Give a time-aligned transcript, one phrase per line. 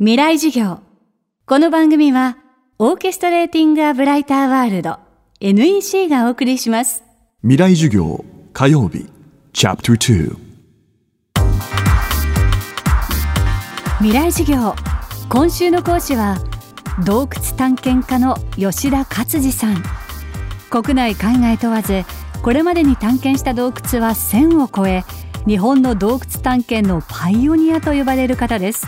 [0.00, 0.78] 未来授業。
[1.44, 2.38] この番組は
[2.78, 5.00] オーケストレーティング・ア・ブライター・ワールド
[5.40, 7.02] NEC がお送りします。
[7.42, 9.08] 未来授業火曜日
[9.52, 10.36] チャプター
[13.98, 14.76] 未来授業。
[15.28, 16.36] 今週の講師は
[17.04, 19.82] 洞窟探検家の吉田勝次さん。
[20.70, 22.04] 国内海外問わず
[22.44, 25.02] これまでに探検した洞窟は1000を超え
[25.44, 28.86] 日本の洞窟探検のパイオニアと呼ばれる方です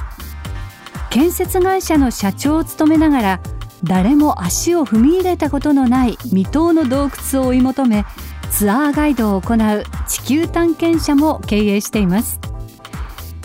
[1.10, 3.40] 建設会社の社長を務めながら
[3.82, 8.04] 誰も足を踏み入れたことのない未踏の洞窟を追い求め
[8.50, 12.40] ツアーガイドを行う地球探検者も経営しています。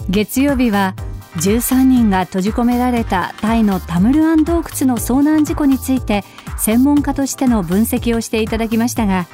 [0.09, 0.95] 月曜日は
[1.37, 6.23] 13人が閉じ込められたタイのタムルアン洞窟の遭難事故について
[6.57, 9.27] 専門家としての分析をしていただきましたが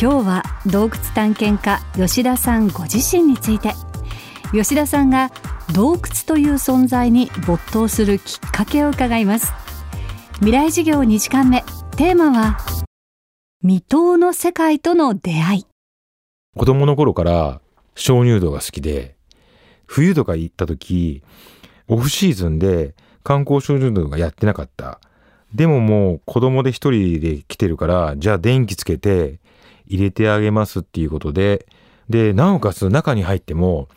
[0.00, 3.74] 今日は洞窟探検家吉田さんご自身について。
[4.54, 5.30] 吉田さんが
[5.72, 9.52] 洞窟という存在に没頭するきっかけを伺います。
[10.36, 11.64] 未来授業2時間目。
[11.96, 12.58] テーマは
[13.62, 15.66] 未踏の世界との出会い。
[16.56, 17.60] 子供の頃から
[17.94, 19.16] 鍾乳洞が好きで
[19.86, 21.22] 冬とか行った時
[21.88, 25.00] オフシーズンで観光鍾乳洞がやってなかった。
[25.54, 29.38] でももう子供で一人で来てるからじゃあ電気つけて
[29.86, 31.66] 入れてあげますっていうことで
[32.08, 33.88] でなおかつ中に入っても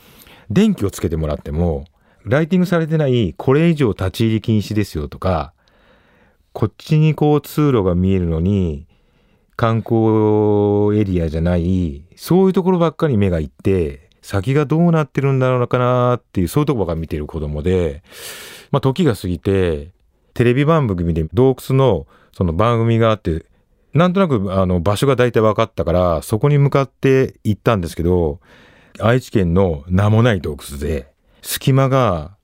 [0.50, 1.86] 電気をつけてもらっても
[2.24, 5.54] ライティングされてないこれ以上立ち入り禁止ですよとか
[6.54, 8.88] こっちにこう通路が見えるのに
[9.56, 18.04] 観光エリアじゃないそういうところばっかり目がいって先がどうなってるんだろうかなっていうそういうとこばっかり見てる子供で、
[18.72, 19.92] まあ、時が過ぎて
[20.34, 23.46] テレビ番組で洞窟のその番組があって
[23.94, 28.40] なんとなくあの場所が大体分かったからそこに向かって行ったんですけど
[29.00, 32.36] 愛知県の名もない洞窟で、隙間が、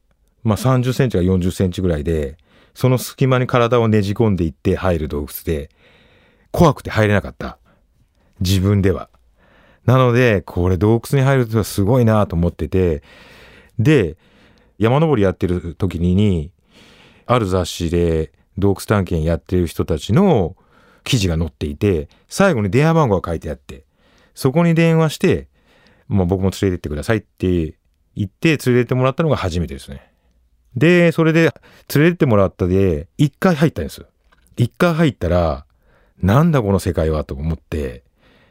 [0.44, 2.38] まあ、30センチか40センチぐらいで、
[2.74, 5.70] その隙間に体をねじ込んでいって入る洞窟で、
[6.52, 7.58] 怖くて入れなかった。
[8.40, 9.10] 自分では。
[9.86, 13.04] なので、これ洞窟に入るとはすごいなと思ってて、
[13.80, 14.18] で、
[14.78, 16.52] 山登りやってる時に、
[17.26, 20.56] ある雑誌で洞窟探検やってる人たちの
[21.04, 23.86] 記事が載っていて、最後に電話番号が書いてあって、
[24.36, 25.48] そこに電話して、
[26.08, 27.78] もう僕も連れてってくださいって
[28.16, 30.12] 言って連れてってもらったのが初めてですね。
[30.76, 31.54] で、それで
[31.94, 34.06] 連れてってもらったで、一回入ったんです。
[34.58, 35.66] 一回入ったら、
[36.22, 38.04] なんだこの世界はと思って、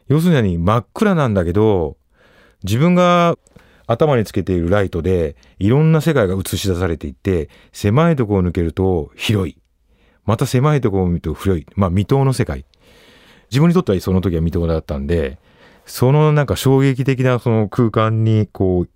[0.07, 1.97] 要するに真っ暗なんだけど、
[2.63, 3.37] 自分が
[3.87, 9.57] 頭につけているライトでいろんな世界が映し出されていて、狭いところを抜けると広い。
[10.25, 11.65] また狭いところを見ると広い。
[11.75, 12.65] まあ未踏の世界。
[13.49, 15.37] 自分にとってはその時は未踏だったんで、
[15.85, 18.89] そのなんか衝撃的なその空間にこう、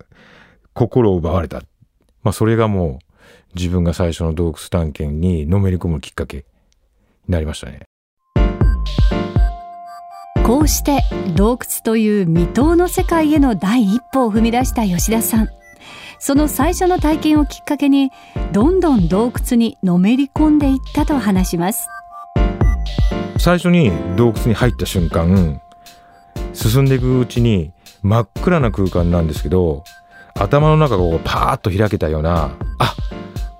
[0.74, 1.62] 心を奪われた。
[2.24, 3.08] まあそれがもう
[3.56, 6.44] 自分が最初の洞窟探検にのめり込むきっかけに
[7.30, 7.82] なりましたね。
[10.46, 11.02] こうして
[11.36, 15.50] 洞窟という未踏の世界への第一歩を踏み出した吉田さん。
[16.20, 18.12] その最初の体験をきっかけに、
[18.54, 21.88] どんどん洞窟にのめり込んでいったと話します。
[23.38, 25.62] 最初に洞窟に入った瞬間、
[26.58, 29.84] 進んでいくうちに真っ暗な空間なんですけど
[30.34, 32.96] 頭の中がパーッと開けたようなあ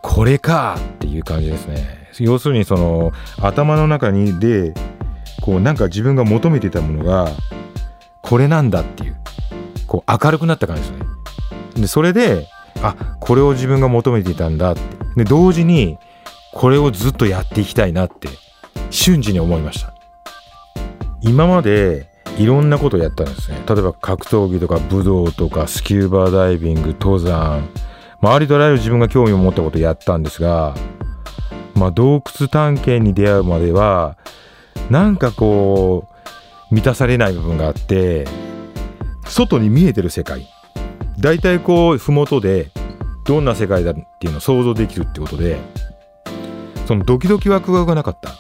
[0.02, 2.08] これかっていう感じですね。
[2.20, 4.74] 要するにその頭の中にで
[5.42, 7.30] こうなんか自分が求めてたものが
[8.24, 9.18] これなんだっていう
[9.86, 11.06] こう明るくなった感じですね。
[11.76, 12.48] でそれで
[12.82, 14.82] あこれを自分が求めていたんだって。
[15.18, 15.98] で同時に
[16.54, 18.28] これをずっとやっていきたいなって
[18.90, 19.94] 瞬時に思いました。
[21.22, 23.64] 今までいろんなことをやったんですね。
[23.68, 27.68] 例えば格闘技とか武道とかスキューバーダイビング登山。
[28.22, 30.76] 周りとあらゆる自分が興味を持ったことをやったんですが、
[31.76, 34.18] まあ、洞窟探検に出会うまでは
[34.90, 36.08] なんかこ
[36.72, 38.26] う満たされない部分があって
[39.26, 40.48] 外に見えてる世界。
[41.20, 42.70] 大体こう麓で
[43.26, 45.58] どんな世界だっていうのを想像できるってことで
[46.86, 48.32] そのドキドキワクワクがなかった。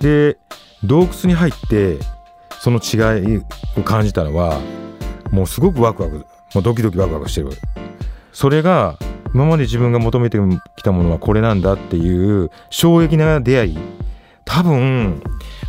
[0.00, 0.38] で
[0.84, 1.98] 洞窟に入って
[2.62, 3.42] その違い
[3.76, 4.60] を感じたのは
[5.32, 7.50] もうすごくワクワクもうドキドキワクワクしてる。
[8.32, 9.00] それが
[9.34, 10.38] 今まで自分が求めて
[10.76, 13.78] きたものはこれなんだっていう衝撃な出会い。
[14.44, 15.20] 多分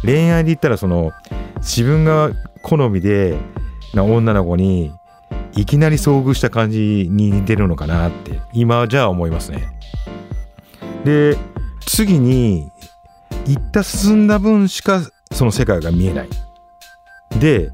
[0.04, 1.14] 恋愛で言ったらその
[1.62, 2.30] 自分が
[2.62, 3.40] 好みで
[3.96, 4.94] な女の子に
[5.56, 9.68] いきなり遭遇した感じに似てるのかなって今じゃあ思いますね。
[11.04, 11.38] で
[11.88, 12.70] 次に
[13.48, 15.02] 行った進んだ分しか
[15.32, 16.30] その世界が見えない。
[17.40, 17.72] で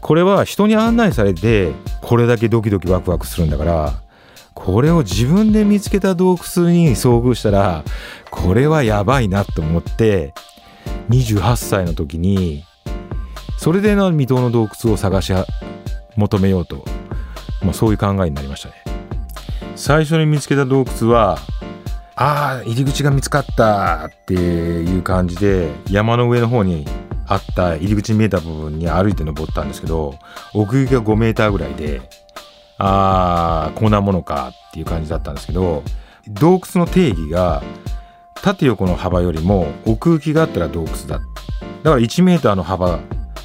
[0.00, 4.02] これは人に案内されてこれだけドキドキワクワクするんだから
[4.54, 7.84] これを自分で見つけた洞窟に遭遇したら
[8.30, 10.34] これはやばいなと思って
[11.10, 12.64] 28歳の時に
[13.56, 15.32] それでの未踏の洞窟を探し
[16.16, 16.84] 求めようと、
[17.62, 18.74] まあ、そういう考えになりましたね。
[19.76, 21.38] 最初に見つけた洞窟は
[22.16, 26.84] ああ入り口が見つかったっていう感じで山の上の方に
[27.28, 30.18] あった入り口に見えた部分に歩いて登ったんですけど
[30.54, 32.00] 奥行きが5メーターぐらいで
[32.78, 35.82] ああこんなものかっていう感じだったんですけど
[36.28, 37.62] 洞窟の定義が
[38.34, 41.20] 縦横の幅よりも奥行きがあったら洞窟だだか
[41.82, 43.00] ら1メーターの幅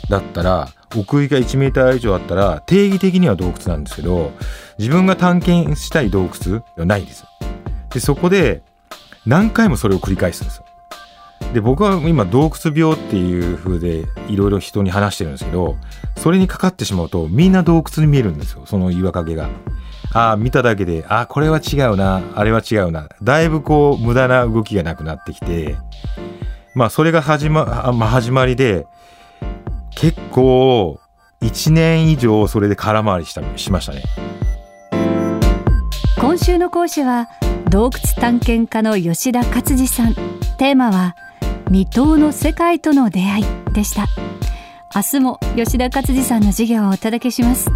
[0.09, 4.31] だったら奥行きが1メーター以上あったら定義的には洞窟なんですけど
[4.77, 7.25] 自分が探検したい洞窟はないんです。
[7.91, 8.63] でそこで
[9.25, 10.65] 何回もそれを繰り返すんですよ。
[11.53, 15.77] で僕は今洞窟病っていう風でいろいろ人に話してるんですけど
[16.17, 18.65] それにかかってしまうとみんな洞窟に見えるんですよ。
[18.65, 19.49] その岩陰が。
[20.15, 22.21] ああ見ただけでああこれは違うな。
[22.35, 23.07] あれは違うな。
[23.21, 25.75] だいぶこう無駄な動きがなくなってきて
[26.73, 28.87] まあそれが始ま,、まあ、始まりで
[29.95, 30.99] 結構
[31.41, 34.03] 1年以上それで空回りしたしましたね。
[36.19, 37.27] 今週の講師は
[37.69, 40.15] 洞窟探検家の吉田勝次さん。
[40.57, 41.15] テーマは
[41.73, 44.05] 未踏の世界との出会いでした。
[44.93, 47.67] 明日も吉田勝次さんの授業をお届けします。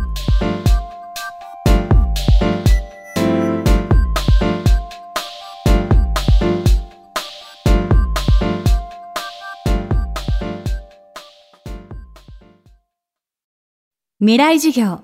[14.20, 15.02] 未来授業。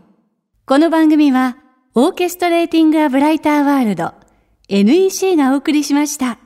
[0.68, 1.58] この番組は
[1.96, 4.14] オーケストレーティング・ア・ブライター・ワールド。
[4.70, 6.43] NEC がお送りしました。